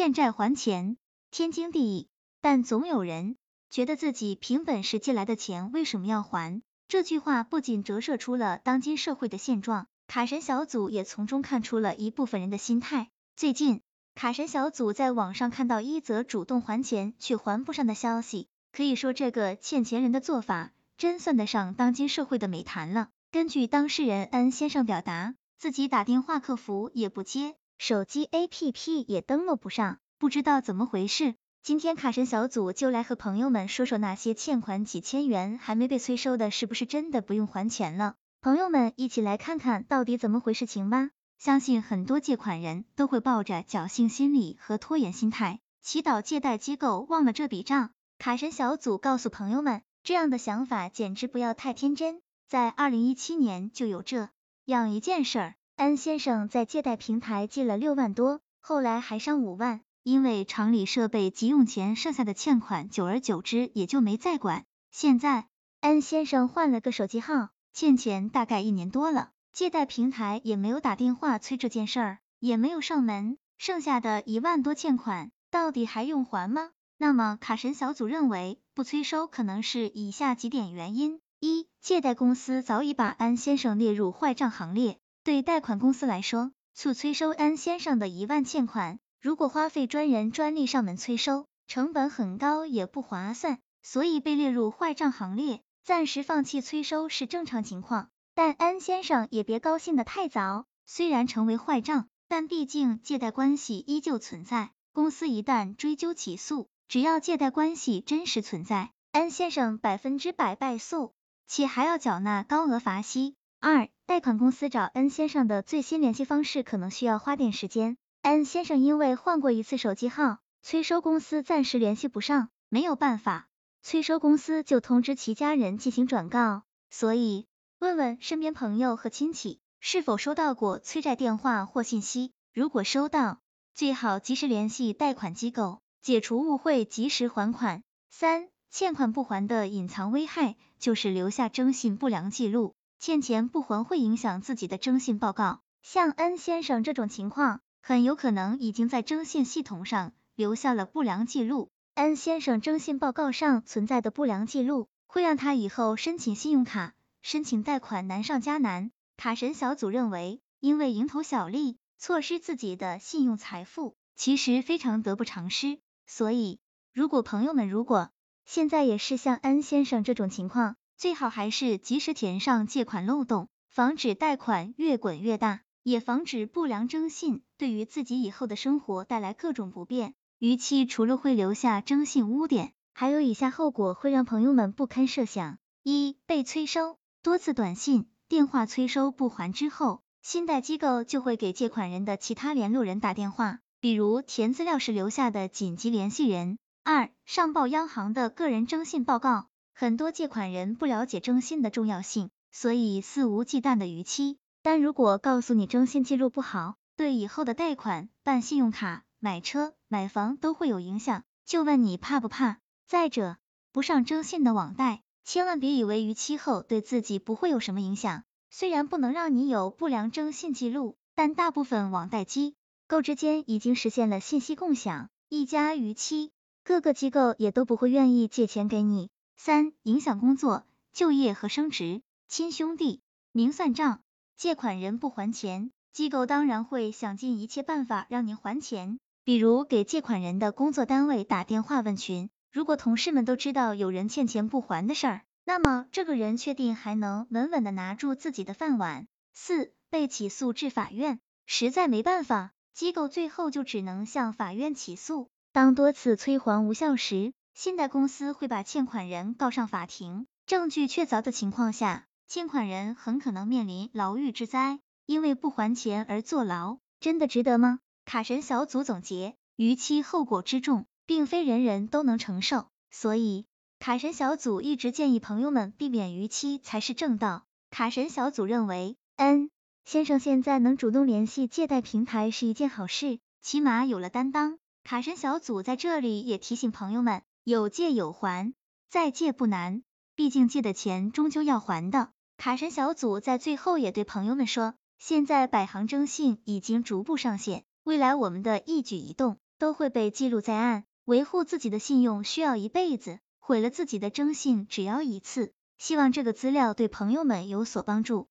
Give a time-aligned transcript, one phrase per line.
[0.00, 0.96] 欠债还钱，
[1.30, 2.08] 天经地义。
[2.40, 3.36] 但总有人
[3.68, 6.62] 觉得自己凭本事借来的钱为什么要还？
[6.88, 13.10] 这句话不仅折射出了当今社会的现状，卡神小组也从中看出了一部分人的心态。
[13.36, 13.82] 最近，
[14.14, 23.10] 卡神小组在网上看到一则主动还钱却还不上的消息，可以说这个欠钱人的做法真算得上当今社会的美谈了。
[23.30, 31.34] 根据当事人 N 先生表达，自己打电话客服也不接，手机 APP 也登录不上，不知道怎么回事。
[31.62, 38.16] 今天卡神小组就来和朋友们说说那些欠款几千元还没被催收的，是不是真的不用还钱了？
[38.42, 41.08] 朋友们一起来看看到底怎么回事情吧。
[41.38, 47.92] 相信很多借款人都会抱着侥幸心理和拖延心态，祈祷借贷机构忘了这笔账。
[48.18, 52.20] 卡神小组告诉朋友们，这样的想法简直不要太天真。
[52.46, 54.28] 在二零一七年就有这
[54.66, 59.80] 样一件事儿，安先生在借贷平台借了六万多，后来还上五万。
[60.02, 64.66] 因为厂里设备急用钱，剩下的欠款，久而久之也就没再管。
[64.90, 65.46] 现在
[65.80, 76.72] 安先生换了个手机号，欠钱大概一年多了，借贷平台也没有打电话催这件事儿，也没有上门，剩下的一万多欠款，到底还用还吗？
[76.98, 88.98] 那么卡神小组认为不催收可能是以下几点原因：一、借贷公司早已把安先生列入坏账行列，对贷款公司来说，促催收安先生的一万欠款。
[89.20, 98.08] 如果花费专人专利上门催收，成本很高也不划算，所以被列入坏账行列，暂时放弃催收是正常情况。
[98.34, 104.70] 但安先生也别高兴的太早，虽然成为坏账，但毕竟借贷关系依旧存在。
[104.94, 111.12] 公司一旦追究起诉，只要借贷关系真实存在，安先生百分之百败诉，
[111.46, 113.34] 且还要缴纳高额罚息。
[113.62, 117.98] 二，贷款公司找 N 先生的最新联系方式可能需要花点时间。
[118.22, 123.48] N 先生因为换过一次手机号，催收公司暂时联系不上，没有办法，
[123.82, 127.46] 催收公司就通知其家人进行转告，所以
[127.78, 133.40] 问问身边朋友和亲戚是否收到过催债电话或信息，如果收到，
[133.74, 137.82] 最好及时联系贷款机构，解除误会，及时还款。
[138.08, 147.62] 三、欠款不还的隐藏危害就是留下征信不良记录，欠钱不还会影响自己的征信报告，像 N 先生这种情况。
[147.80, 151.70] 很有可能已经在征信系统上留下了不良记录。
[151.94, 158.90] N 先生征信报告上存在的不良记录，会让他以后申请信用卡、申请贷款难上加难。
[159.16, 165.78] 卡神小组认为，因为蝇头小利，错失自己的信用财富，其实非常得不偿失。
[166.06, 166.60] 所以，
[166.92, 168.10] 如果朋友们如果
[168.44, 175.62] 现在也是像 N 先生这种情况，最好还是及时填上借款漏洞，防止贷款越滚越大。
[175.82, 180.12] 也防止不良征信对于自己以后的生活带来各种不便。
[180.38, 196.58] 逾期除了会留下征信污点，还有以下后果会让朋友们不堪设想：一、被催收，多次短信、电话催收不还之后，信贷机构就会给借款人的其他联络人打电话，比如填资料时留下的紧急联系人。
[196.84, 199.46] 二、上报央行的个人征信报告，
[199.80, 204.36] 很多借款人不了解征信的重要性，所以肆无忌惮的逾期。
[204.60, 212.58] 但如果告诉你征信记录不好，对以后的贷款、办信用卡、买车、买房都会有影响，就问你怕不怕？
[212.86, 213.38] 再者，
[213.72, 218.24] 不上征信的网贷，千万别以为逾期后对自己不会有什么影响。
[218.50, 222.54] 虽然不能让你有不良征信记录，但大部分网贷机
[222.86, 226.32] 构之间已经实现了信息共享，一家逾期，
[226.64, 229.08] 各个机构也都不会愿意借钱给你。
[229.42, 233.00] 三、影响工作、就业和升职，亲兄弟
[233.32, 234.02] 明算账。
[234.36, 249.06] 借款人不还钱，机构当然会想尽一切办法让您还钱，比如给借款人的工作单位打电话问询，如果同事们都知道有人欠钱不还的事儿，那么这个人确定还能稳稳的拿住自己的饭碗。
[249.32, 255.30] 四、被起诉至法院，实在没办法，机构最后就只能向法院起诉。
[255.50, 262.06] 当多次催还无效时，信贷公司会把欠款人告上法庭，证据确凿的情况下。
[262.26, 267.80] 欠款人很可能面临牢狱之灾，因为不还钱而坐牢，真的值得吗？
[268.04, 273.46] 卡神小组总结，逾期后果之重，并非人人都能承受，所以
[273.80, 277.42] 卡神小组一直建议朋友们避免逾期才是正道。
[277.68, 279.50] 卡神小组认为，N
[279.84, 284.58] 先生现在能主动联系借贷平台是一件好事，起码有了担当。
[284.84, 288.54] 卡神小组在这里也提醒朋友们，有借有还，
[288.88, 289.82] 再借不难，
[290.14, 292.10] 毕竟借的钱终究要还的。
[292.36, 300.84] 卡神小组在最后也对朋友们说，现在百行征信已经逐步上线，未来我们的一举一动都会被记录在案。
[301.04, 305.52] 维护自己的信用需要一辈子，毁了自己的征信只要一次。
[305.76, 308.28] 希望这个资料对朋友们有所帮助。